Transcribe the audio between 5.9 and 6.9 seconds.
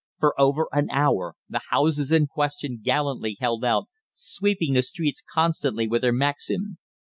their Maxim.